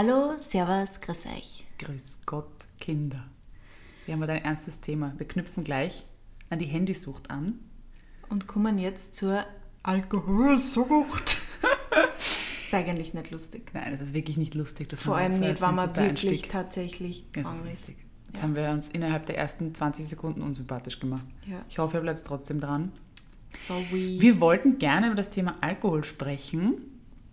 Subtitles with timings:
[0.00, 1.64] Hallo, Servus, grüß euch.
[1.80, 3.24] Grüß Gott, Kinder.
[4.06, 5.12] Wir haben heute ein ernstes Thema.
[5.18, 6.06] Wir knüpfen gleich
[6.50, 7.58] an die Handysucht an.
[8.28, 9.44] Und kommen jetzt zur
[9.82, 11.38] Alkoholsucht.
[12.64, 13.72] ist eigentlich nicht lustig.
[13.74, 14.88] Nein, das ist wirklich nicht lustig.
[14.88, 16.48] Das Vor allem nicht, wenn man wirklich Einstieg.
[16.48, 17.88] tatsächlich Das krank ist.
[17.88, 17.98] Jetzt
[18.36, 18.42] Ja.
[18.42, 21.26] haben wir uns innerhalb der ersten 20 Sekunden unsympathisch gemacht.
[21.44, 21.64] Ja.
[21.68, 22.92] Ich hoffe, ihr bleibt trotzdem dran.
[23.66, 24.18] Sorry.
[24.20, 26.82] Wir wollten gerne über das Thema Alkohol sprechen,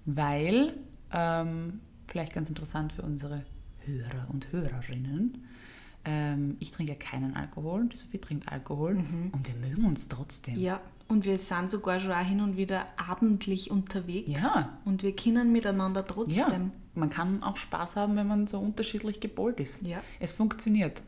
[0.08, 0.74] weil,
[1.12, 3.44] ähm, vielleicht ganz interessant für unsere
[3.86, 5.46] Hörer und Hörerinnen,
[6.06, 8.98] ähm, ich trinke ja keinen Alkohol, die Sophie trinkt Alkohol
[9.32, 10.56] und wir mögen uns trotzdem.
[10.56, 10.62] Mhm.
[10.62, 14.42] ja, und wir sind sogar schon auch hin und wieder abendlich unterwegs.
[14.42, 14.78] Ja.
[14.86, 16.72] Und wir können miteinander Ja, trotzdem.
[16.96, 19.84] man kann auch Spaß haben, wenn man so unterschiedlich gepolt ist.
[19.84, 20.02] Ja.
[20.20, 21.04] Es funktioniert.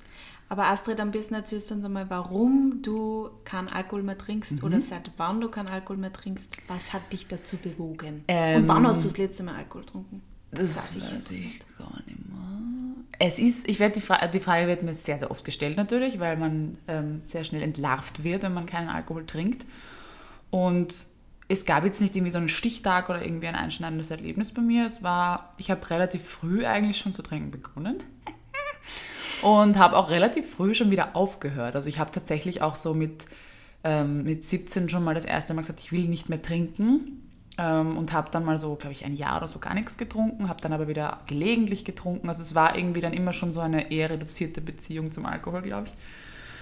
[0.50, 4.64] Aber Astrid, am besten erzählst du uns einmal, warum du keinen Alkohol mehr trinkst Mhm.
[4.64, 6.58] oder seit wann du keinen Alkohol mehr trinkst.
[6.67, 8.23] Was hat dich dazu bewogen?
[8.27, 10.22] Ähm, und wann hast du das letzte Mal Alkohol getrunken?
[10.52, 12.38] Das weiß ich gar nicht mehr.
[13.20, 16.20] Es ist, ich werde die, Fra die Frage wird mir sehr, sehr oft gestellt natürlich,
[16.20, 19.66] weil man ähm, sehr schnell entlarvt wird, wenn man keinen Alkohol trinkt.
[20.52, 20.94] Und
[21.50, 24.86] es gab jetzt nicht irgendwie so einen Stichtag oder irgendwie ein einschneidendes Erlebnis bei mir.
[24.86, 28.04] Es war, ich habe relativ früh eigentlich schon zu trinken begonnen.
[29.42, 31.76] Und habe auch relativ früh schon wieder aufgehört.
[31.76, 33.26] Also ich habe tatsächlich auch so mit,
[33.84, 37.27] ähm, mit 17 schon mal das erste Mal gesagt, ich will nicht mehr trinken.
[37.58, 40.47] Ähm, und habe dann mal so, glaube ich, ein Jahr oder so gar nichts getrunken,
[40.47, 42.30] habe dann aber wieder gelegentlich getrunken.
[42.30, 45.88] Also es war irgendwie dann immer schon so eine eher reduzierte Beziehung zum Alkohol, glaube
[45.88, 45.94] ich.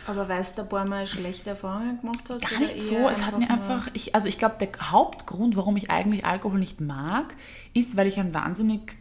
[0.07, 2.47] Aber weißt du, ein paar Mal schlechte Erfahrungen gemacht hast?
[2.47, 3.09] Gar nicht so.
[3.09, 6.79] Es hat mir einfach, ich, also ich glaube, der Hauptgrund, warum ich eigentlich Alkohol nicht
[6.79, 7.33] mag,
[7.73, 8.95] ist, weil ich ein wahnsinnig,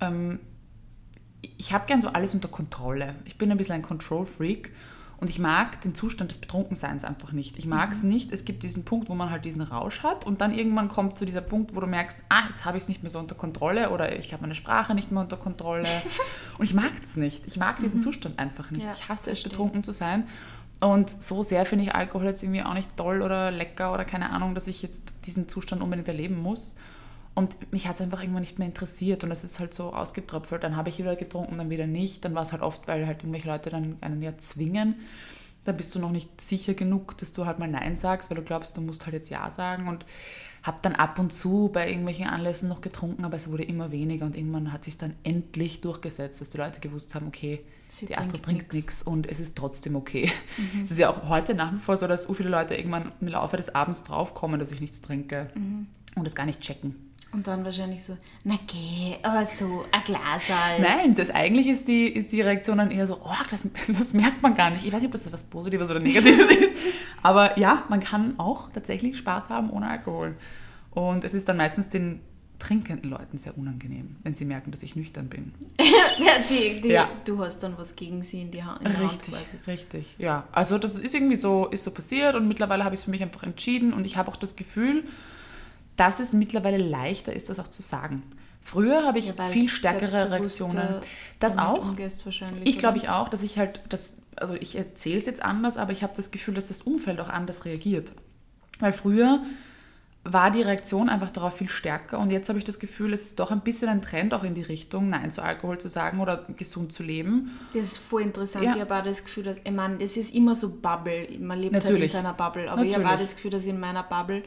[0.00, 0.40] ähm,
[1.56, 3.14] ich habe gern so alles unter Kontrolle.
[3.24, 4.72] Ich bin ein bisschen ein Control-Freak
[5.20, 7.58] und ich mag den Zustand des Betrunkenseins einfach nicht.
[7.58, 8.32] Ich mag es nicht.
[8.32, 11.24] Es gibt diesen Punkt, wo man halt diesen Rausch hat und dann irgendwann kommt zu
[11.24, 13.90] dieser Punkt, wo du merkst, ah, jetzt habe ich es nicht mehr so unter Kontrolle
[13.90, 15.88] oder ich habe meine Sprache nicht mehr unter Kontrolle
[16.58, 17.46] und ich mag es nicht.
[17.48, 18.84] Ich mag diesen Zustand einfach nicht.
[18.84, 20.28] Ja, ich hasse es, betrunken zu sein.
[20.80, 24.30] Und so sehr finde ich Alkohol jetzt irgendwie auch nicht toll oder lecker oder keine
[24.30, 26.76] Ahnung, dass ich jetzt diesen Zustand unbedingt erleben muss.
[27.38, 30.64] Und mich hat es einfach irgendwann nicht mehr interessiert und es ist halt so ausgetröpfelt.
[30.64, 32.24] Dann habe ich wieder getrunken, dann wieder nicht.
[32.24, 34.96] Dann war es halt oft, weil halt irgendwelche Leute dann einen ja zwingen.
[35.64, 38.42] Dann bist du noch nicht sicher genug, dass du halt mal Nein sagst, weil du
[38.42, 39.86] glaubst, du musst halt jetzt Ja sagen.
[39.86, 40.04] Und
[40.64, 44.26] habe dann ab und zu bei irgendwelchen Anlässen noch getrunken, aber es wurde immer weniger
[44.26, 48.18] und irgendwann hat sich dann endlich durchgesetzt, dass die Leute gewusst haben, okay, Sie die
[48.18, 50.32] Astrid trinkt nichts und es ist trotzdem okay.
[50.84, 53.28] Es ist ja auch heute nach wie vor so, dass so viele Leute irgendwann im
[53.28, 55.50] Laufe des Abends draufkommen, dass ich nichts trinke
[56.16, 57.07] und es gar nicht checken.
[57.30, 60.80] Und dann wahrscheinlich so, na geh, aber so, ein Glasal.
[60.80, 64.42] Nein, das eigentlich ist die, ist die Reaktion dann eher so, oh, das, das merkt
[64.42, 64.86] man gar nicht.
[64.86, 66.70] Ich weiß nicht, ob das was Positives oder Negatives ist.
[67.22, 70.36] Aber ja, man kann auch tatsächlich Spaß haben ohne Alkohol.
[70.92, 72.20] Und es ist dann meistens den
[72.58, 75.52] trinkenden Leuten sehr unangenehm, wenn sie merken, dass ich nüchtern bin.
[76.18, 77.08] Ja, die, die, Ja.
[77.24, 78.80] Du hast dann was gegen sie in die Hand.
[78.80, 79.56] In Hand Richtig, quasi.
[79.68, 80.16] richtig.
[80.18, 83.12] Ja, also das ist irgendwie so, ist so passiert und mittlerweile habe ich es für
[83.12, 85.04] mich einfach entschieden und ich habe auch das Gefühl,
[85.98, 88.22] dass es mittlerweile leichter ist, das auch zu sagen.
[88.62, 91.00] Früher habe ich Ja, viel stärkere Reaktionen.
[91.40, 91.94] Das auch.
[92.64, 95.92] Ich glaube ich auch, dass ich halt, das, also ich erzähle es jetzt anders, aber
[95.92, 98.12] ich habe das Gefühl, dass das Umfeld auch anders reagiert.
[98.78, 99.42] Weil früher
[100.22, 103.40] war die Reaktion einfach darauf viel stärker und jetzt habe ich das Gefühl, es ist
[103.40, 106.44] doch ein bisschen ein Trend auch in die Richtung, Nein zu Alkohol zu sagen oder
[106.56, 107.58] gesund zu leben.
[107.72, 108.64] Das ist voll interessant.
[108.64, 108.72] Ja.
[108.74, 111.28] Ich habe auch das Gefühl, dass, ich meine, es ist immer so Bubble.
[111.40, 112.12] Man lebt halt in Natürlich.
[112.12, 112.70] seiner Bubble.
[112.70, 113.28] Aber ich habe auch Natürlich.
[113.30, 114.42] das Gefühl, dass in meiner Bubble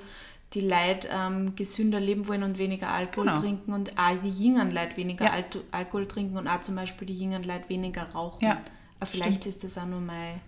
[0.53, 3.39] die Leute ähm, gesünder leben wollen und weniger Alkohol Genau.
[3.39, 5.31] trinken und auch die jungen Leute weniger Ja.
[5.71, 8.43] Alkohol trinken und auch zum Beispiel die jungen Leute weniger rauchen.
[8.43, 8.61] Ja,
[8.99, 10.41] Aber vielleicht ist das auch nur meine,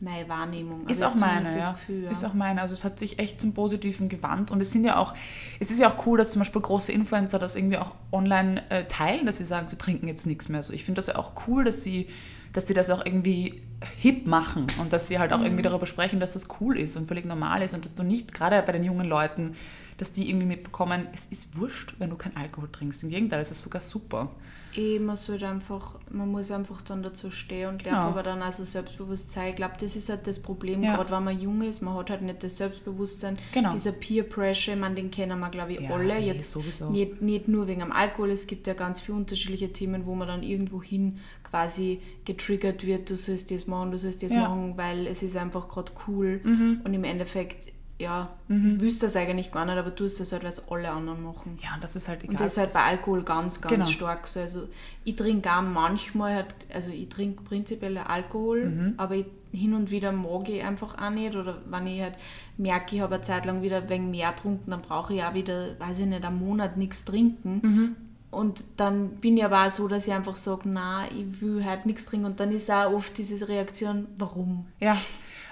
[0.00, 0.82] meine Wahrnehmung.
[0.88, 1.70] Ist Also auch meine, ja.
[1.72, 2.10] Gefühl, ja.
[2.10, 2.60] Ist auch meine.
[2.60, 4.50] Also es hat sich echt zum Positiven gewandt.
[4.50, 5.14] Und es sind ja auch,
[5.60, 8.86] es ist ja auch cool, dass zum Beispiel große Influencer das irgendwie auch online äh,
[8.86, 10.62] teilen, dass sie sagen, sie trinken jetzt nichts mehr.
[10.64, 12.08] So, ich finde das ja auch cool, dass sie,
[12.52, 13.62] dass sie das auch irgendwie
[13.98, 15.44] hip machen und dass sie halt auch Mhm.
[15.46, 18.34] irgendwie darüber sprechen, dass das cool ist und völlig normal ist und dass du nicht,
[18.34, 19.54] gerade bei den jungen Leuten,
[19.98, 23.02] dass die irgendwie mitbekommen, es ist wurscht, wenn du keinen Alkohol trinkst.
[23.02, 24.30] Im Gegenteil, es ist sogar super.
[24.76, 28.10] Eh, man sollte einfach, man muss einfach dann dazu stehen und lernt Genau.
[28.10, 29.48] aber dann also selbstbewusst sein.
[29.50, 30.94] Ich glaube, das ist halt das Problem, Ja.
[30.94, 33.36] gerade wenn man jung ist, man hat halt nicht das Selbstbewusstsein.
[33.52, 33.72] Genau.
[33.72, 36.14] Dieser Peer Pressure, man den kennen wir, glaube ich, Ja, alle.
[36.18, 36.88] eh, Jetzt sowieso.
[36.88, 40.28] Nicht, nicht nur wegen dem Alkohol, es gibt ja ganz viele unterschiedliche Themen, wo man
[40.28, 41.18] dann irgendwo hin
[41.50, 44.38] quasi getriggert wird, du sollst das machen, du sollst das Ja.
[44.38, 44.44] Mhm.
[44.44, 46.40] machen, weil es ist einfach gerade cool
[46.84, 50.68] und im Endeffekt, ja, willst das eigentlich gar nicht, aber tust das halt, weil es
[50.70, 51.58] alle anderen machen.
[51.62, 52.30] Ja, und das ist halt egal.
[52.32, 53.86] Und das ist halt bei Alkohol ganz, ganz Genau.
[53.88, 54.40] stark so.
[54.40, 54.68] Also
[55.04, 58.94] ich trinke auch manchmal, halt, also ich trinke prinzipiell Alkohol, Mhm.
[58.96, 61.34] aber ich, hin und wieder mag ich einfach auch nicht.
[61.36, 62.14] Oder wenn ich halt
[62.56, 65.78] merke, ich habe eine Zeit lang wieder wegen mehr getrunken, dann brauche ich auch wieder,
[65.78, 67.60] weiß ich nicht, einen Monat nichts trinken.
[67.62, 67.96] Mhm.
[68.30, 71.86] Und dann bin ich aber auch so, dass ich einfach sage, na, ich will halt
[71.86, 72.26] nichts trinken.
[72.26, 74.66] Und dann ist auch oft diese Reaktion, warum?
[74.78, 74.96] Ja.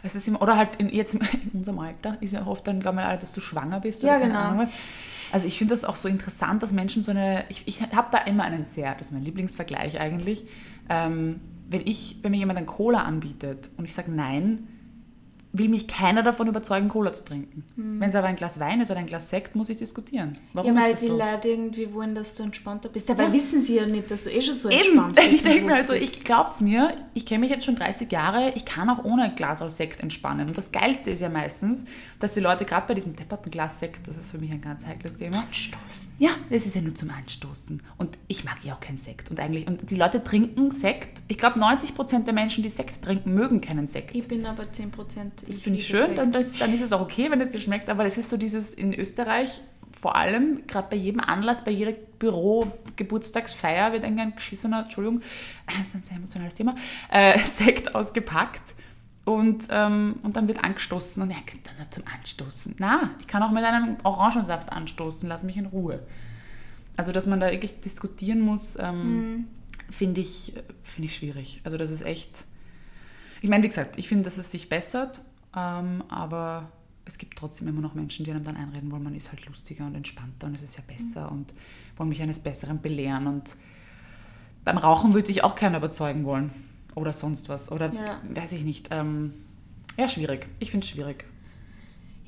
[0.05, 3.01] Es ist immer, oder halt in, jetzt in unserem Alter ist ja oft dann, glaube
[3.01, 4.05] ich, dass du schwanger bist.
[4.05, 4.45] Ja, oder keine genau.
[4.45, 4.71] Ahnung was.
[5.33, 8.19] Also ich finde das auch so interessant, dass Menschen so eine, ich, ich habe da
[8.19, 10.45] immer einen sehr, das ist mein Lieblingsvergleich eigentlich,
[10.89, 14.69] ähm, wenn ich, wenn mir jemand ein Cola anbietet und ich sage nein,
[15.59, 17.65] will mich keiner davon überzeugen, Cola zu trinken.
[17.77, 20.39] Wenn es aber ein Glas Wein ist oder ein Glas Sekt, muss ich diskutieren.
[20.53, 21.19] Warum ja, weil die so?
[21.19, 23.09] Leute irgendwie wollen, dass du entspannter bist.
[23.09, 25.29] Dabei wissen sie ja nicht, dass du eh schon so Eben, entspannt bist.
[25.33, 28.65] ich denke mir also, ich glaub's mir, ich kenne mich jetzt schon 30 Jahre, ich
[28.65, 30.49] kann auch ohne ein Glas Sekt entspannen.
[30.49, 31.87] Und das Geilste ist ja meistens,
[32.21, 34.85] dass die Leute gerade bei diesem depperten Glas Sekt, das ist für mich ein ganz
[34.87, 36.09] heikles Thema, Anstoßen.
[36.19, 37.83] ja, das ist ja nur zum Anstoßen.
[37.97, 39.31] Und ich mag ja auch keinen Sekt.
[39.31, 41.23] Und eigentlich, und die Leute trinken Sekt.
[41.29, 44.15] Ich glaube, 90% der Menschen, die Sekt trinken, mögen keinen Sekt.
[44.15, 45.48] Ich bin aber 10%.
[45.49, 47.89] Das finde ich schön, dann, das, dann ist es auch okay, wenn es dir schmeckt.
[47.89, 49.63] Aber das ist so dieses in Österreich,
[49.99, 55.23] vor allem, gerade bei jedem Anlass, bei jeder Büro-Geburtstagsfeier wird ein geschissener, Entschuldigung,
[55.67, 56.77] das ist ein sehr emotionales Thema,
[57.11, 58.75] äh, Sekt ausgepackt.
[59.25, 62.77] Und, ähm, und dann wird angestoßen und er kommt dann nur zum Anstoßen.
[62.79, 66.01] Na, ich kann auch mit einem Orangensaft anstoßen, lass mich in Ruhe.
[66.97, 69.49] Also, dass man da wirklich diskutieren muss, ähm,
[69.91, 71.61] finde ich, finde ich schwierig.
[71.63, 72.45] Also, das ist echt.
[73.43, 75.21] Ich meine, wie gesagt, ich finde, dass es sich bessert,
[75.59, 76.71] ähm, aber
[77.05, 79.87] es gibt trotzdem immer noch Menschen, die einem dann einreden wollen, man ist halt lustiger
[79.87, 81.53] und entspannter und es ist ja besser und
[81.97, 83.27] wollen mich eines Besseren belehren.
[83.27, 83.57] Und
[84.65, 86.51] beim Rauchen würde ich auch keiner überzeugen wollen.
[86.95, 87.73] Oder sonst was.
[87.73, 88.21] Oder Ja.
[88.35, 88.89] weiß ich nicht.
[88.91, 89.33] Ähm,
[89.97, 90.49] ja, schwierig.
[90.59, 91.25] Ich finde es schwierig.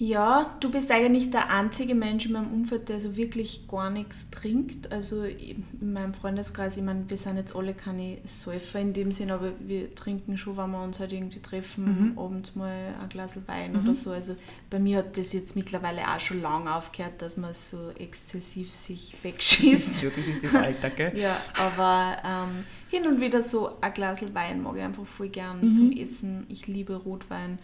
[0.02, 4.30] Ja, du bist eigentlich der einzige Mensch in meinem Umfeld, der so wirklich gar nichts
[4.30, 4.90] trinkt.
[4.90, 9.30] Also in meinem Freundeskreis, ich meine, wir sind jetzt alle keine Säufer in dem Sinn,
[9.30, 13.76] aber wir trinken schon, wenn wir uns halt irgendwie treffen, abends mal ein Glas Wein
[13.76, 14.10] oder so.
[14.10, 14.36] Also
[14.70, 19.12] bei mir hat das jetzt mittlerweile auch schon lange aufgehört, dass man so exzessiv sich
[19.22, 20.02] wegschießt.
[20.02, 21.12] Ja, das ist das Alter, gell?
[21.14, 25.70] Ja, aber ähm, hin und wieder so ein Glas Wein mag ich einfach voll gern
[25.74, 26.46] zum Essen.
[26.48, 27.58] Ich liebe Rotwein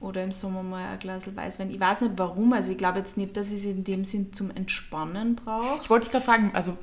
[0.00, 1.70] oder im Sommer mal ein Glas Weißwein.
[1.70, 4.32] Ich weiß nicht warum, also ich glaube jetzt nicht, dass ich es in dem Sinn
[4.32, 5.80] zum Entspannen brauche.
[5.82, 6.76] Ich wollte dich gerade fragen, also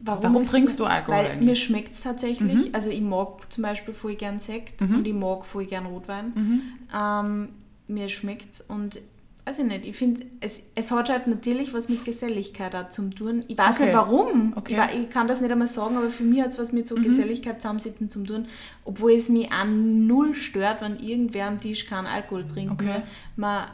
[0.00, 1.40] warum, ist trinkst du Alkohol Weil eigentlich?
[1.40, 1.46] Mhm.
[1.46, 2.74] mir schmeckt es tatsächlich.
[2.74, 6.32] Also ich mag zum Beispiel voll gern Sekt und ich mag voll gern Rotwein.
[6.34, 6.62] Mhm.
[6.94, 7.48] Ähm,
[7.86, 9.00] mir schmeckt es und
[9.46, 13.14] weiß ich nicht, ich finde, es, es hat halt natürlich was mit Geselligkeit auch zum
[13.14, 13.44] tun.
[13.48, 13.84] Ich weiß Okay.
[13.86, 14.52] nicht warum.
[14.56, 14.80] Okay.
[14.94, 16.94] Ich, ich kann das nicht einmal sagen, aber für mich hat es was mit so
[16.94, 18.46] Geselligkeit zusammensitzen zum tun,
[18.84, 22.72] obwohl es mich auch null stört, wenn irgendwer am Tisch keinen Alkohol trinkt.
[22.72, 23.02] Okay.
[23.36, 23.66] Man,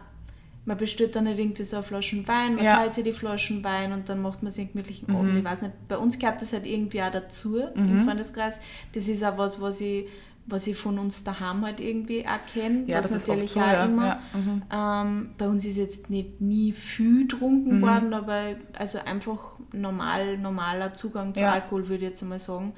[0.64, 2.76] man bestellt dann nicht irgendwie so eine Flaschen Wein, man Ja.
[2.78, 5.38] teilt sich die Flaschen Wein und dann macht man sich einen gemütlichen Abend.
[5.38, 8.55] Ich weiß nicht, bei uns gehört das halt irgendwie auch dazu im Freundeskreis.
[8.93, 10.06] Das ist auch was, was ich,
[10.46, 12.84] was ich von uns daheim halt irgendwie auch kenne.
[12.87, 13.84] Ja, was das ist natürlich so, auch ja.
[13.84, 14.06] immer.
[14.06, 14.62] Ja, mhm.
[14.72, 17.82] Ähm, bei uns ist jetzt nicht nie viel getrunken Mhm.
[17.82, 19.38] worden, aber also einfach
[19.72, 21.46] normal, normaler Zugang zu.
[21.48, 22.72] Alkohol, würde ich jetzt einmal sagen.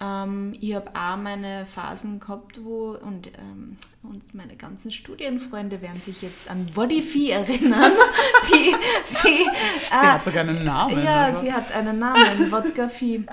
[0.00, 5.98] Ähm, ich habe auch meine Phasen gehabt, wo, und, ähm, und meine ganzen Studienfreunde werden
[5.98, 7.90] sich jetzt an Bodyfee erinnern,
[8.48, 8.72] die
[9.04, 9.42] sie, Sie
[9.90, 11.02] äh, hat sogar einen Namen.
[11.02, 11.40] ja, oder?
[11.40, 13.24] sie hat einen Namen, Wodka Fee.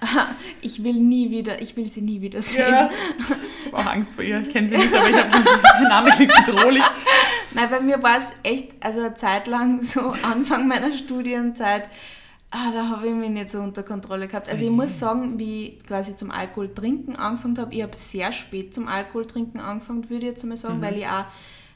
[0.60, 2.66] Ich will nie wieder, ich will sie nie wieder sehen.
[2.68, 2.90] Ja.
[3.68, 4.40] Ich habe auch Angst vor ihr.
[4.40, 5.30] Ich kenne sie nicht, aber ich habe
[5.80, 6.82] der Name klingt bedrohlich.
[7.52, 11.84] Nein, bei mir war es echt, also eine Zeit lang, so Anfang meiner Studienzeit,
[12.50, 14.48] ah, da habe ich mich nicht so unter Kontrolle gehabt.
[14.48, 18.32] Also ich muss sagen, wie ich quasi zum Alkohol trinken angefangen habe, ich habe sehr
[18.32, 21.26] spät zum Alkohol trinken angefangen, würde ich jetzt mal sagen, weil ich auch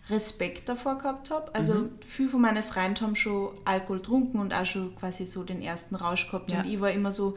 [0.08, 1.54] Respekt davor gehabt habe.
[1.54, 5.60] Also viele von meinen Freunden haben schon Alkohol getrunken und auch schon quasi so den
[5.62, 6.60] ersten Rausch gehabt Ja.
[6.60, 7.36] und ich war immer so,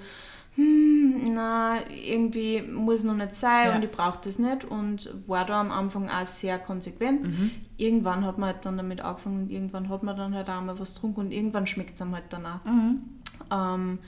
[0.56, 3.76] hm, na, irgendwie muss noch nicht sein Ja.
[3.76, 7.26] und ich brauche das nicht und war da am Anfang auch sehr konsequent.
[7.78, 10.80] Irgendwann hat man halt dann damit angefangen und irgendwann hat man dann halt auch mal
[10.80, 12.60] was getrunken und irgendwann schmeckt es einem halt dann auch.
[13.52, 14.00] Ähm,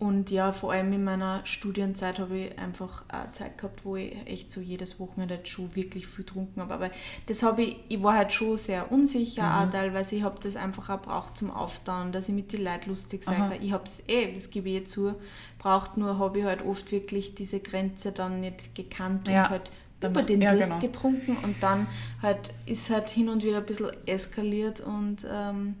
[0.00, 4.14] und ja, vor allem in meiner Studienzeit habe ich einfach eine Zeit gehabt, wo ich
[4.26, 6.74] echt so jedes Wochenende schon wirklich viel getrunken habe.
[6.74, 6.90] Aber
[7.26, 10.16] das habe ich, ich war halt schon sehr unsicher, auch teilweise.
[10.16, 13.40] Ich habe das einfach auch braucht zum Auftauen, dass ich mit den Leuten lustig sein
[13.40, 13.48] Aha.
[13.50, 13.62] kann.
[13.62, 15.14] Ich habe es eh, das gebe ich eh zu,
[15.58, 19.44] braucht nur, habe ich halt oft wirklich diese Grenze dann nicht gekannt Ja.
[19.44, 19.70] und halt
[20.02, 20.80] über den ja, Durst genau.
[20.80, 21.86] getrunken und dann
[22.20, 25.76] halt ist halt hin und wieder ein bisschen eskaliert und ähm,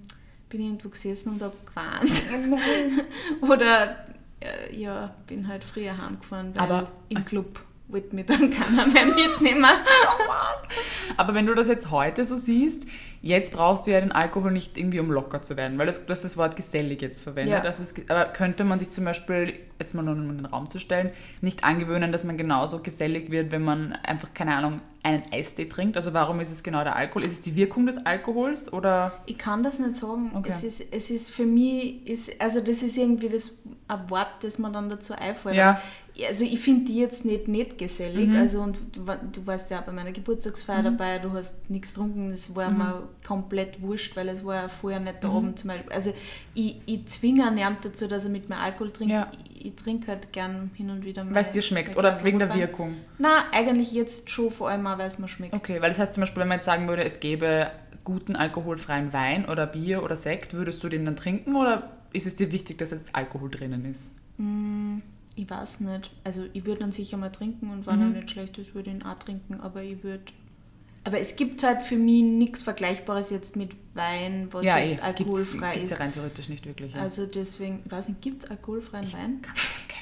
[0.48, 2.10] bin irgendwo gesessen und habe gewarnt.
[3.42, 4.06] Oder
[4.40, 7.60] äh, ja, bin halt früher heimgefahren, weil Aber- im Club.
[7.88, 9.66] Wollte mir dann keiner mehr mitnehmen.
[11.16, 12.86] Aber wenn du das jetzt heute so siehst,
[13.20, 16.10] jetzt brauchst du ja den Alkohol nicht irgendwie, um locker zu werden, weil das, du
[16.10, 17.54] hast das Wort gesellig jetzt verwendet.
[17.54, 17.62] Ja.
[17.62, 20.68] Also es, aber könnte man sich zum Beispiel, jetzt mal nur um in den Raum
[20.70, 21.10] zu stellen,
[21.40, 25.96] nicht angewöhnen, dass man genauso gesellig wird, wenn man einfach, keine Ahnung, einen Eistee trinkt?
[25.96, 27.24] Also warum ist es genau der Alkohol?
[27.24, 29.12] Ist es die Wirkung des Alkohols oder...
[29.26, 30.30] Ich kann das nicht sagen.
[30.34, 30.50] Okay.
[30.50, 34.58] Es, ist, es ist für mich, ist, also das ist irgendwie das ein Wort, das
[34.58, 35.56] man dann dazu einfällt.
[35.56, 35.80] Ja.
[36.22, 38.30] Also ich finde die jetzt nicht, nicht gesellig.
[38.30, 42.54] Also und du, du warst ja bei meiner Geburtstagsfeier dabei, du hast nichts getrunken, das
[42.54, 45.92] war mir komplett wurscht, weil es war ja vorher nicht der Abend zum Beispiel.
[45.92, 46.14] Also
[46.54, 49.12] ich, ich zwinge niemand dazu, dass er mit mir Alkohol trinkt.
[49.12, 49.32] Ja.
[49.54, 51.34] Ich, ich trinke halt gern hin und wieder mal.
[51.34, 52.54] Weil es dir schmeckt oder wegen der.
[52.54, 52.94] Wirkung?
[53.18, 55.54] Nein, eigentlich jetzt schon vor allem auch, weil es mir schmeckt.
[55.54, 57.72] Okay, weil das heißt zum Beispiel, wenn man jetzt sagen würde, es gäbe
[58.04, 62.36] guten alkoholfreien Wein oder Bier oder Sekt, würdest du den dann trinken oder ist es
[62.36, 64.12] dir wichtig, dass jetzt Alkohol drinnen ist?
[65.36, 66.10] Ich weiß nicht.
[66.22, 68.96] Also ich würde dann sicher mal trinken und wenn er nicht schlecht ist, würde ich
[68.96, 70.22] ihn auch trinken, aber ich würde.
[71.06, 75.02] Aber es gibt halt für mich nichts Vergleichbares jetzt mit Wein, was ja, jetzt eh,
[75.02, 76.00] alkoholfrei gibt's, gibt's ja ist.
[76.00, 76.94] rein theoretisch nicht wirklich.
[76.94, 77.00] Ja.
[77.00, 79.42] Also deswegen, ich weiß nicht, gibt es alkoholfreien Wein?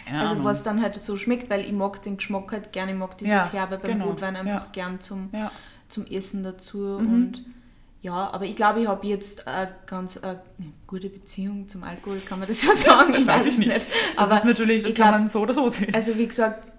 [0.04, 0.44] Keine Also Ahnung.
[0.44, 3.32] was dann halt so schmeckt, weil ich mag den Geschmack halt gerne, ich mag dieses
[3.32, 4.70] Ja, Herbe beim genau, Rotwein einfach ja.
[4.72, 5.30] gern zum,
[5.88, 7.12] zum Essen dazu Mhm.
[7.14, 7.44] und
[8.02, 10.42] ja, aber ich glaube, ich habe jetzt eine ganz eine
[10.86, 13.14] gute Beziehung zum Alkohol, kann man das so sagen?
[13.14, 13.72] Ich weiß, es nicht.
[13.72, 15.94] Das Aber ist natürlich, das ich kann glaub, man so oder so sehen.
[15.94, 16.72] also wie gesagt,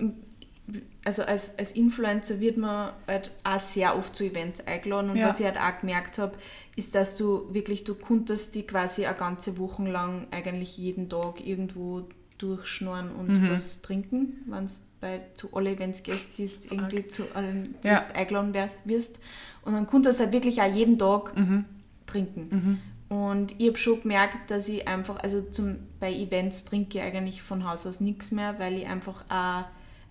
[1.05, 5.29] also als, als Influencer wird man halt auch sehr oft zu Events eingeladen und Ja.
[5.29, 6.33] was ich halt auch gemerkt habe,
[6.75, 11.45] ist, dass du wirklich, du konntest die quasi eine ganze Woche lang eigentlich jeden Tag
[11.45, 12.03] irgendwo
[12.37, 13.49] durchschnorren und Mhm.
[13.49, 14.71] was trinken, wenn du
[15.01, 18.05] bei zu alle Events gehst, die irgendwie zu allen Ja.
[18.13, 18.53] eingeladen
[18.85, 19.19] wirst.
[19.63, 21.65] Und dann konntest du halt wirklich auch jeden Tag Mhm.
[22.05, 22.81] trinken.
[23.09, 27.41] Und ich habe schon gemerkt, dass ich einfach, also zum, bei Events trinke ich eigentlich
[27.43, 29.65] von Haus aus nichts mehr, weil ich einfach auch,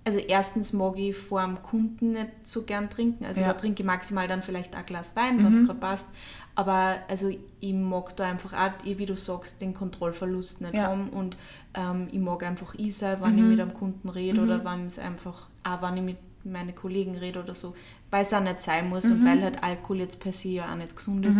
[0.04, 3.24] also erstens mag ich vor dem Kunden nicht so gern trinken.
[3.24, 3.48] Also Ja.
[3.48, 6.06] da trinke ich maximal dann vielleicht ein Glas Wein, wenn es gerade passt.
[6.54, 7.30] Aber also
[7.60, 10.88] ich mag da einfach auch, eh, wie du sagst, den Kontrollverlust nicht Ja.
[10.88, 11.08] haben.
[11.08, 11.36] Und
[11.74, 14.98] ähm, ich mag einfach ich sein, wenn ich mit einem Kunden rede oder wenn es
[14.98, 17.74] einfach, auch wenn ich mit meinen Kollegen rede oder so,
[18.10, 20.76] weil es auch nicht sein muss und weil halt Alkohol jetzt per se ja auch
[20.76, 21.38] nicht gesund ist.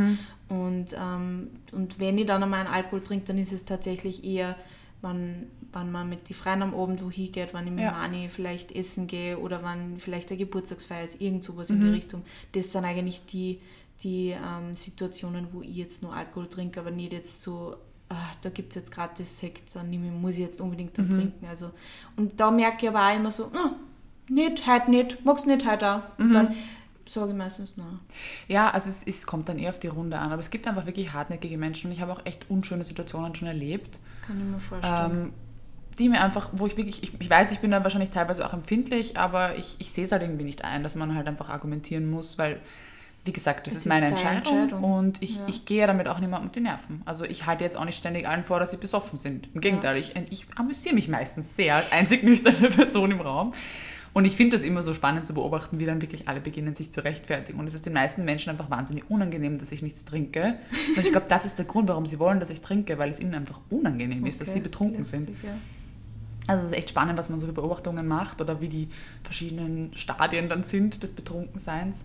[0.48, 4.56] Und, ähm, und wenn ich dann einmal einen Alkohol trinke, dann ist es tatsächlich eher,
[5.02, 7.90] wenn, wenn man mit den Freien am Abend wohin geht, wenn ich mit Ja.
[7.92, 12.22] Mani vielleicht essen gehe oder wenn vielleicht eine Geburtstagsfeier ist, irgend sowas in die Richtung.
[12.52, 13.58] Das sind eigentlich die,
[14.02, 17.76] die ähm, Situationen, wo ich jetzt nur Alkohol trinke, aber nicht jetzt so,
[18.08, 21.46] ah, da gibt es jetzt gratis Sekt, dann ich, muss ich jetzt unbedingt dann trinken.
[21.46, 21.70] Also,
[22.16, 23.72] und da merke ich aber auch immer so, "Ah,
[24.28, 26.02] nicht, heute nicht, magst nicht heute auch.
[26.18, 26.54] Und dann
[27.06, 27.98] sage ich meistens, nein.
[28.48, 30.30] Ja, also es, es kommt dann eher auf die Runde an.
[30.32, 33.48] Aber es gibt einfach wirklich hartnäckige Menschen und ich habe auch echt unschöne Situationen schon
[33.48, 35.10] erlebt, Kann ich mir vorstellen.
[35.10, 35.32] ähm,
[35.98, 38.52] die mir einfach, wo ich wirklich, ich, ich weiß, ich bin da wahrscheinlich teilweise auch
[38.54, 42.10] empfindlich, aber ich, ich sehe es halt irgendwie nicht ein, dass man halt einfach argumentieren
[42.10, 42.60] muss, weil,
[43.24, 44.84] wie gesagt, das Es ist ist meine deine Entscheidung, Entscheidung.
[44.84, 45.42] und ich, Ja.
[45.46, 47.02] ich gehe damit auch niemandem auf die Nerven.
[47.04, 49.48] Also ich halte jetzt auch nicht ständig allen vor, dass sie besoffen sind.
[49.54, 53.52] Im Gegenteil, ich, ich amüsiere mich meistens sehr als einzig nüchterne Person im Raum.
[54.14, 56.92] Und ich finde das immer so spannend zu beobachten, wie dann wirklich alle beginnen, sich
[56.92, 57.58] zu rechtfertigen.
[57.58, 60.56] Und es ist den meisten Menschen einfach wahnsinnig unangenehm, dass ich nichts trinke.
[60.96, 63.20] Und ich glaube, das ist der Grund, warum sie wollen, dass ich trinke, weil es
[63.20, 65.30] ihnen einfach unangenehm ist, dass Okay, sie betrunken lustig, sind.
[65.42, 65.50] Ja.
[66.46, 68.88] Also es ist echt spannend, was man so für Beobachtungen macht oder wie die
[69.22, 72.04] verschiedenen Stadien dann sind des Betrunkenseins.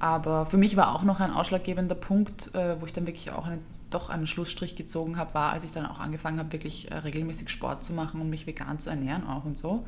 [0.00, 3.46] Aber für mich war auch noch ein ausschlaggebender Punkt, äh, wo ich dann wirklich auch
[3.46, 6.96] einen, doch einen Schlussstrich gezogen habe, war, als ich dann auch angefangen habe, wirklich äh,
[6.96, 9.86] regelmäßig Sport zu machen und mich vegan zu ernähren auch und so.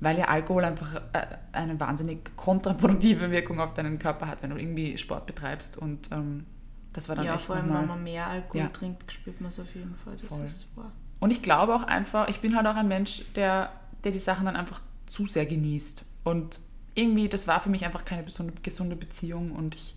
[0.00, 4.56] Weil ja Alkohol einfach äh, eine wahnsinnig kontraproduktive Wirkung auf deinen Körper hat, wenn du
[4.56, 5.78] irgendwie Sport betreibst.
[5.78, 6.44] Und ähm,
[6.92, 8.68] das war dann ja, echt vor allem, wenn man mehr Alkohol Ja.
[8.68, 10.16] trinkt, spürt man es auf jeden Fall.
[10.20, 10.44] Das Voll.
[10.44, 10.90] ist wahr.
[11.20, 13.70] Und ich glaube auch einfach, ich bin halt auch ein Mensch, der,
[14.02, 16.04] der die Sachen dann einfach zu sehr genießt.
[16.24, 16.58] Und
[16.94, 19.94] irgendwie, das war für mich einfach keine gesunde, Beziehung und ich,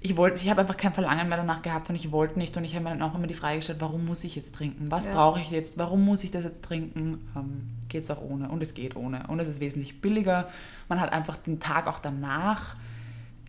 [0.00, 2.64] ich wollte, ich habe einfach kein Verlangen mehr danach gehabt und ich wollte nicht und
[2.64, 4.90] ich habe mir dann auch immer die Frage gestellt, warum muss ich jetzt trinken?
[4.90, 5.12] Was Ja.
[5.14, 5.76] brauche ich jetzt?
[5.78, 7.28] Warum muss ich das jetzt trinken?
[7.36, 10.48] Ähm, geht es auch ohne und es geht ohne und es ist wesentlich billiger.
[10.88, 12.76] Man hat einfach den Tag auch danach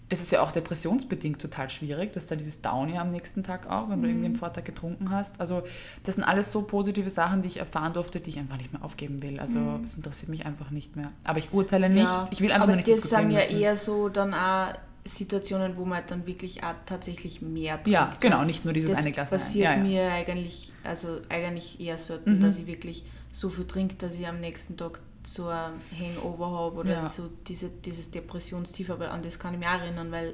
[0.10, 3.70] das ist ja auch depressionsbedingt total schwierig, dass da dieses Down ja am nächsten Tag
[3.70, 5.40] auch, wenn du irgendwie am Vortag getrunken hast.
[5.40, 5.62] Also
[6.04, 8.84] das sind alles so positive Sachen, die ich erfahren durfte, die ich einfach nicht mehr
[8.84, 9.40] aufgeben will.
[9.40, 11.12] Also es interessiert mich einfach nicht mehr.
[11.24, 12.04] Aber ich urteile nicht.
[12.04, 14.74] Ja, ich will einfach aber nur nicht das diskutieren sind ja eher so dann auch
[15.06, 17.88] Situationen, wo man dann wirklich auch tatsächlich mehr trinkt.
[17.90, 19.40] ja, genau, nicht nur dieses das eine Glas Wein.
[19.40, 19.84] passiert Ja, ja.
[19.84, 22.42] mir eigentlich, also eigentlich eher selten, Mhm.
[22.42, 25.00] dass ich wirklich so viel trinke, dass ich am nächsten Tag
[25.34, 27.10] so ein Hangover habe oder Ja.
[27.10, 30.34] so diese, dieses Depressionstief, aber an das kann ich mich auch erinnern, weil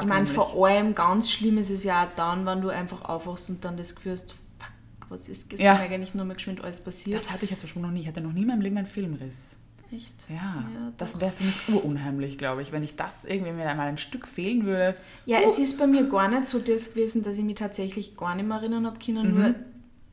[0.00, 3.50] ich meine, vor allem ganz schlimm ist es ja auch dann, wenn du einfach aufwachst
[3.50, 5.74] und dann das Gefühl hast, fuck, was ist gestern Ja.
[5.76, 7.20] eigentlich nur mal geschwind alles passiert.
[7.20, 8.00] Das hatte ich ja zum Beispiel noch nie.
[8.00, 9.58] Ich hatte noch nie in meinem Leben einen Filmriss.
[9.92, 10.14] Echt?
[10.30, 13.88] Ja, Ja, das wäre für mich urunheimlich, glaube ich, wenn ich das irgendwie mir einmal
[13.88, 14.96] ein Stück fehlen würde.
[15.26, 18.34] Ja, es ist bei mir gar nicht so das gewesen, dass ich mich tatsächlich gar
[18.34, 19.34] nicht mehr erinnern habe können.
[19.34, 19.38] Mhm.
[19.40, 19.54] Nur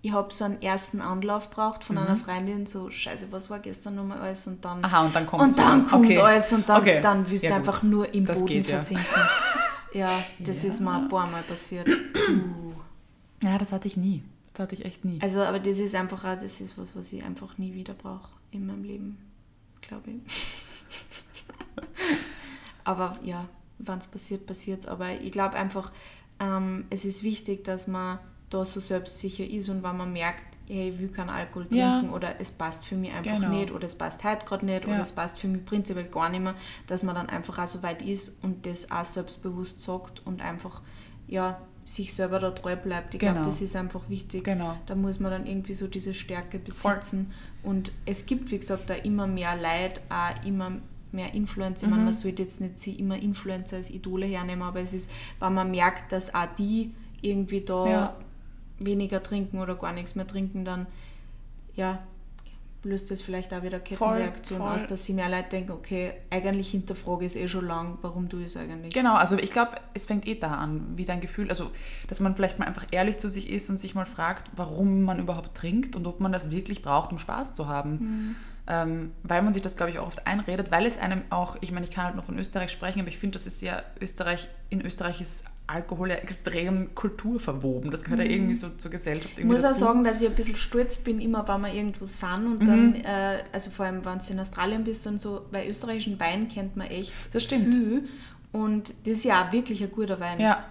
[0.03, 3.95] ich habe so einen ersten Anlauf braucht von einer Freundin, so scheiße, was war gestern
[3.95, 6.17] nochmal alles und dann Aha, und dann kommt und dann kommt okay.
[6.17, 7.01] alles und dann, Okay.
[7.01, 8.77] dann wirst Ja, du einfach nur im Das Boden geht, ja.
[8.77, 9.05] versinken.
[9.93, 11.87] Ja, das ist mir ein paar Mal passiert.
[13.43, 14.21] Ja, das hatte ich nie.
[14.53, 15.19] Das hatte ich echt nie.
[15.19, 18.29] Also, aber das ist einfach auch, das ist was, was ich einfach nie wieder brauche
[18.51, 19.17] in meinem Leben,
[19.81, 20.21] glaube ich.
[22.83, 23.45] aber ja,
[23.79, 24.87] wenn es passiert, passiert es.
[24.87, 25.91] Aber ich glaube einfach,
[26.39, 28.19] ähm, es ist wichtig, dass man
[28.51, 31.97] da so selbstsicher ist und wenn man merkt, hey, ich will keinen Alkohol Ja.
[31.99, 33.49] trinken oder es passt für mich einfach Genau.
[33.49, 34.93] nicht oder es passt heute gerade nicht Ja.
[34.93, 36.55] oder es passt für mich prinzipiell gar nicht mehr,
[36.87, 40.81] dass man dann einfach auch so weit ist und das auch selbstbewusst sagt und einfach
[41.27, 43.13] ja, sich selber da treu bleibt.
[43.15, 43.45] Ich glaube, Genau.
[43.47, 44.43] das ist einfach wichtig.
[44.43, 44.75] Genau.
[44.85, 47.31] Da muss man dann irgendwie so diese Stärke besitzen.
[47.63, 50.73] Und es gibt, wie gesagt, da immer mehr Leid, auch immer
[51.11, 51.83] mehr Influencer.
[51.85, 52.05] Ich meine, Mhm.
[52.05, 55.71] man sollte jetzt nicht sie immer Influencer als Idole hernehmen, aber es ist, wenn man
[55.71, 58.15] merkt, dass auch die irgendwie da Ja.
[58.85, 60.87] Weniger trinken oder gar nichts mehr trinken, dann
[61.75, 61.99] ja,
[62.83, 64.69] löst das vielleicht auch wieder Kettenreaktion voll.
[64.69, 68.27] aus, dass sie mehr Leute denken, okay, eigentlich hinterfrage ich es eh schon lang, warum
[68.27, 68.93] du es eigentlich?
[68.93, 71.71] Genau, also ich glaube, es fängt eh da an, wie dein Gefühl, also
[72.07, 75.19] dass man vielleicht mal einfach ehrlich zu sich ist und sich mal fragt, warum man
[75.19, 78.35] überhaupt trinkt und ob man das wirklich braucht, um Spaß zu haben.
[78.67, 81.71] Ähm, weil man sich das, glaube ich, auch oft einredet, weil es einem auch, ich
[81.71, 84.47] meine, ich kann halt nur von Österreich sprechen, aber ich finde, das ist ja Österreich,
[84.69, 87.89] in Österreich ist Alkohol ja extrem kulturverwoben.
[87.91, 89.79] Das gehört ja irgendwie so zur Gesellschaft Ich muss auch dazu.
[89.79, 92.67] sagen, dass ich ein bisschen stolz bin, immer wenn wir irgendwo sind und Mhm.
[92.67, 96.49] dann, äh, also vor allem, wenn du in Australien bist und so, weil österreichischen Wein
[96.49, 97.73] kennt man echt Das stimmt.
[97.73, 98.07] viel.
[98.51, 100.39] Und das ist ja auch wirklich ein guter Wein.
[100.39, 100.65] Ja.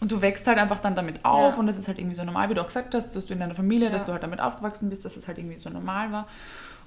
[0.00, 1.60] Und du wächst halt einfach dann damit auf Ja.
[1.60, 3.38] und das ist halt irgendwie so normal, wie du auch gesagt hast, dass du in
[3.40, 4.06] deiner Familie, dass Ja.
[4.06, 6.26] du halt damit aufgewachsen bist, dass es halt irgendwie so normal war.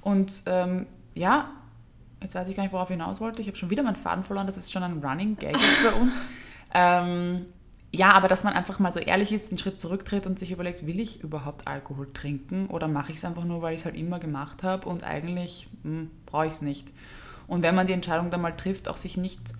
[0.02, 1.48] Und ähm, ja,
[2.22, 3.40] jetzt weiß ich gar nicht, worauf ich hinaus wollte.
[3.40, 5.92] Ich habe schon wieder meinen Faden verloren, das ist schon ein Running Gag jetzt bei
[5.98, 6.14] uns.
[6.76, 7.46] Ähm,
[7.90, 10.86] ja, aber dass man einfach mal so ehrlich ist, einen Schritt zurücktritt und sich überlegt,
[10.86, 13.96] will ich überhaupt Alkohol trinken oder mache ich es einfach nur, weil ich es halt
[13.96, 16.92] immer gemacht habe und eigentlich hm, brauche ich es nicht.
[17.46, 19.54] Und wenn man die Entscheidung dann mal trifft, auch sich nicht,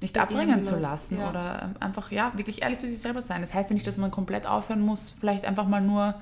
[0.00, 1.28] nicht abbringen zu lassen ja.
[1.28, 3.42] oder ähm, einfach, ja, wirklich ehrlich zu sich selber sein.
[3.42, 6.14] Das heißt ja nicht, dass man komplett aufhören muss, vielleicht einfach mal nur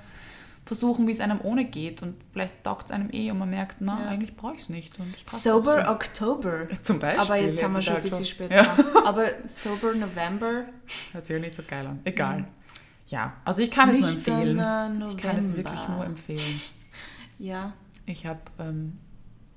[0.67, 3.77] versuchen, wie es einem ohne geht und vielleicht taugt es einem eh und man merkt,
[3.81, 4.09] na, Ja.
[4.09, 6.75] eigentlich brauche ich es nicht und es Sober so.
[6.83, 7.21] Zum Beispiel.
[7.23, 8.55] Aber jetzt sind wir schon ein halt bisschen so- später.
[8.57, 8.77] Ja.
[9.07, 10.65] Aber Sober November.
[11.13, 12.01] Hört sich ja nicht so geil an.
[12.05, 12.45] Egal.
[13.09, 14.57] Ja, also ich kann es nur empfehlen.
[14.57, 15.71] Nüchterner Ich kann es November.
[15.71, 16.61] wirklich nur empfehlen.
[17.39, 17.73] Ja.
[18.05, 18.99] Ich habe ähm,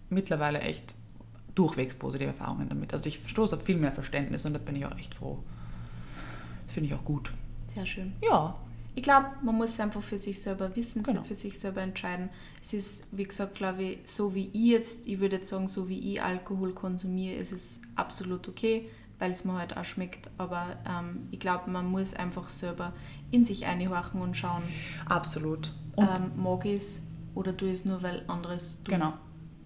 [0.09, 0.95] mittlerweile echt
[1.55, 2.93] durchwegs positive Erfahrungen damit.
[2.93, 5.43] Also ich stoße auf viel mehr Verständnis und da bin ich auch echt froh.
[6.65, 7.31] Das finde ich auch gut.
[7.73, 8.13] Sehr schön.
[8.23, 8.55] Ja,
[8.95, 11.23] Ich glaube, man muss es einfach für sich selber wissen, Genau.
[11.23, 12.29] für sich selber entscheiden.
[12.61, 15.87] Es ist, wie gesagt, glaube ich, so wie ich jetzt, ich würde jetzt sagen, so
[15.87, 20.29] wie ich Alkohol konsumiere, ist es absolut okay, weil es mir halt auch schmeckt.
[20.37, 22.93] Aber ähm, ich glaube, man muss einfach selber
[23.31, 24.63] in sich einhorchen und schauen,
[25.07, 25.71] absolut.
[25.95, 27.01] Und ähm, mag ich es
[27.35, 28.95] oder tue ich es nur, weil anderes tun.
[28.95, 29.13] Genau.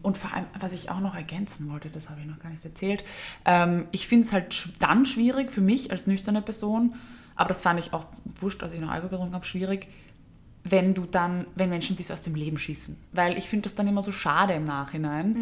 [0.02, 2.66] Und vor allem, was ich auch noch ergänzen wollte, das habe ich noch gar nicht
[2.66, 3.04] erzählt.
[3.46, 6.96] Ähm, ich finde es halt dann schwierig für mich als nüchterne Person,
[7.36, 8.06] aber das fand ich auch
[8.40, 9.88] wurscht, als ich noch Alkohol getrunken habe, schwierig,
[10.64, 12.98] wenn du dann, wenn Menschen sich so aus dem Leben schießen.
[13.12, 15.36] Weil ich finde das dann immer so schade im Nachhinein.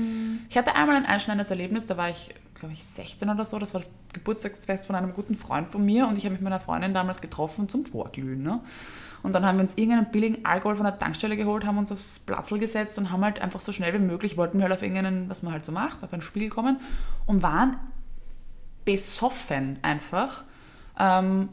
[0.50, 3.60] Ich hatte einmal ein einschneidendes Erlebnis, da war ich, glaube ich, 16 oder so.
[3.60, 6.50] Das war das Geburtstagsfest von einem guten Freund von mir und ich habe mich mit
[6.50, 8.42] meiner Freundin damals getroffen zum Vorglühen.
[8.42, 8.62] Ne?
[9.22, 12.20] Und dann haben wir uns irgendeinen billigen Alkohol von der Tankstelle geholt, haben uns aufs
[12.20, 15.30] Platzl gesetzt und haben halt einfach so schnell wie möglich, wollten wir halt auf irgendeinen,
[15.30, 16.80] was man halt so macht, auf ein Spiel kommen
[17.28, 17.78] und waren
[18.86, 20.44] besoffen einfach.
[20.98, 21.50] Ähm,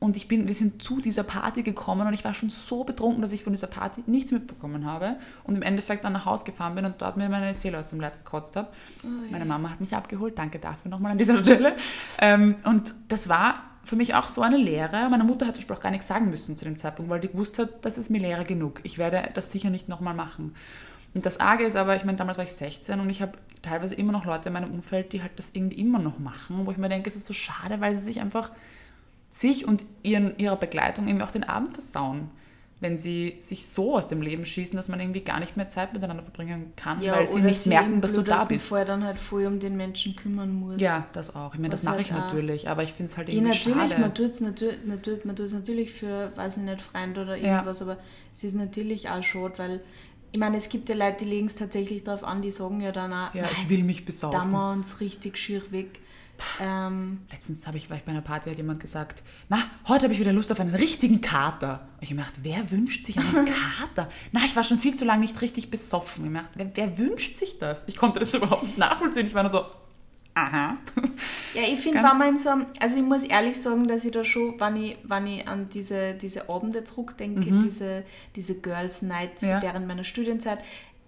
[0.00, 3.20] und ich bin, wir sind zu dieser Party gekommen und ich war schon so betrunken,
[3.20, 6.76] dass ich von dieser Party nichts mitbekommen habe und im Endeffekt dann nach Hause gefahren
[6.76, 8.68] bin und dort mir meine Seele aus dem Leib gekotzt habe.
[9.30, 11.74] Meine Mama hat mich abgeholt, danke dafür nochmal an dieser Stelle.
[12.20, 15.08] Ähm, und das war für mich auch so eine Lehre.
[15.10, 17.28] Meine Mutter hat zum Beispiel auch gar nichts sagen müssen zu dem Zeitpunkt, weil die
[17.28, 18.80] gewusst hat, das ist mir Lehre genug.
[18.84, 20.54] Ich werde das sicher nicht nochmal machen.
[21.14, 23.32] Und das Arge ist aber, ich meine, damals war ich 16 und ich habe
[23.62, 26.70] teilweise immer noch Leute in meinem Umfeld, die halt das irgendwie immer noch machen, wo
[26.70, 28.52] ich mir denke, es ist so schade, weil sie sich einfach
[29.30, 32.30] sich und ihren, ihrer Begleitung irgendwie auch den Abend versauen,
[32.80, 35.92] wenn sie sich so aus dem Leben schießen, dass man irgendwie gar nicht mehr Zeit
[35.92, 38.68] miteinander verbringen kann, weil sie nicht sie merken, dass du da blödesten bist.
[38.68, 40.80] Fall dann halt voll um den Menschen kümmern muss.
[40.80, 41.54] Ja, das auch.
[41.54, 43.90] Ich meine, das mache halt ich natürlich, aber ich finde es halt Ja, irgendwie natürlich,
[43.90, 44.00] schade.
[44.00, 47.54] man tut es natürlich, natürlich, man tut's natürlich für, weiß ich nicht, Freunde oder Ja.
[47.54, 47.98] irgendwas, aber
[48.34, 49.80] es ist natürlich auch schade, weil,
[50.30, 52.92] ich meine, es gibt ja Leute, die legen es tatsächlich darauf an, die sagen ja
[52.92, 54.52] dann auch, ja, "Nein, ich will mich da besaufen.
[54.52, 55.98] wir uns richtig schier weg.
[56.60, 60.14] Ähm, Letztens habe ich, war ich bei einer Party, hat jemand gesagt, na, heute habe
[60.14, 61.88] ich wieder Lust auf einen richtigen Kater.
[61.96, 63.46] Und ich habe gedacht, wer wünscht sich einen
[63.78, 64.08] Kater?
[64.32, 66.30] Na, ich war schon viel zu lange nicht richtig besoffen.
[66.30, 67.84] Ich habe gedacht, wer, wer wünscht sich das?
[67.86, 69.26] Ich konnte das überhaupt nicht nachvollziehen.
[69.26, 69.64] Ich war nur so,
[70.34, 70.76] aha.
[71.54, 74.60] Ja, ich finde, wenn man so also ich muss ehrlich sagen, dass ich da schon,
[74.60, 78.04] wenn ich, wenn ich an diese, diese Abende zurückdenke, diese,
[78.36, 79.48] diese Girls Nights Mhm.
[79.48, 79.62] Ja.
[79.62, 80.58] während meiner Studienzeit,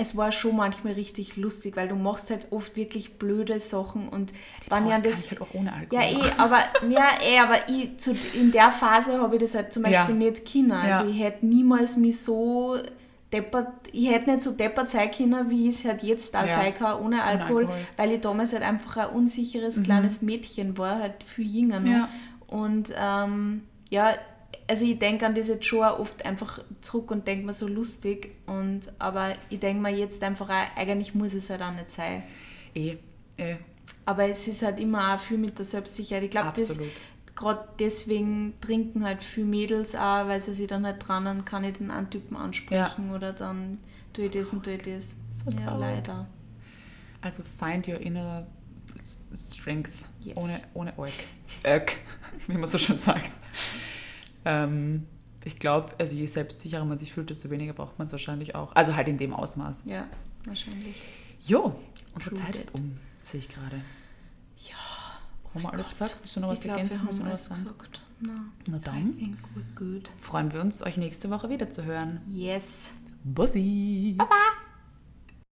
[0.00, 4.32] es war schon manchmal richtig lustig, weil du machst halt oft wirklich blöde Sachen und
[4.62, 5.12] ich Brauch- an das...
[5.12, 6.58] kann ich halt auch ohne Alkohol Ja, eh, aber,
[6.88, 9.90] ja, eh, aber ich, zu, in der Phase habe ich das halt zum Ja.
[10.06, 10.72] Beispiel nicht können.
[10.72, 11.10] Also Ja.
[11.10, 12.76] ich hätte niemals mich so
[13.32, 16.56] deppert, ich hätte nicht so deppert sein können, wie ich es halt jetzt da Ja.
[16.56, 17.78] sein kann, ohne Alkohol, Alkohol.
[17.78, 17.86] Mhm.
[17.96, 21.90] weil ich damals halt einfach ein unsicheres kleines Mädchen war, halt viel jünger noch.
[21.90, 22.08] Ja.
[22.48, 24.14] Und ähm, ja,
[24.70, 27.66] also ich denke an das jetzt schon auch oft einfach zurück und denke mir so
[27.66, 28.36] lustig.
[28.46, 32.22] Und, aber ich denke mir jetzt einfach auch, eigentlich muss es halt auch nicht sein.
[32.76, 32.96] Eh,
[33.36, 33.56] eh,
[34.04, 36.22] Aber es ist halt immer auch viel mit der Selbstsicherheit.
[36.22, 36.92] Ich glaube, das absolut.
[37.34, 41.64] gerade deswegen trinken halt viele Mädels auch, weil sie sich dann halt dran an, kann
[41.64, 43.78] ich den einen Typen ansprechen oder dann
[44.12, 45.16] tue ich das und tue ich das.
[45.44, 45.80] So ja, traurig.
[45.80, 46.28] leider.
[47.22, 48.46] Also find your inner
[49.34, 49.90] strength.
[50.20, 50.36] Yes.
[50.36, 51.10] Ohne, ohne Euk.
[51.66, 51.96] Öck,
[52.46, 53.30] wie man so schon sagt.
[54.44, 55.06] Ähm,
[55.44, 58.74] ich glaube, also je selbstsicherer man sich fühlt, desto weniger braucht man es wahrscheinlich auch.
[58.74, 59.82] Also halt in dem Ausmaß.
[59.86, 60.06] Ja,
[60.44, 60.96] wahrscheinlich.
[61.40, 61.74] Jo,
[62.14, 63.76] unsere True Zeit ist um, sehe ich gerade.
[64.68, 64.76] Ja.
[65.54, 65.92] Haben wir alles Gott.
[65.92, 66.22] gesagt?
[66.22, 67.00] Bist du noch was wir ergänzen?
[67.04, 67.62] Willst du noch was sagen?
[67.64, 68.00] gesagt.
[68.20, 68.52] Nein.
[68.66, 69.38] Na dann
[70.18, 72.20] freuen wir uns, euch nächste Woche wieder zu hören.
[72.28, 72.64] Yes.
[73.24, 74.14] Bussi!
[74.18, 74.59] Baba!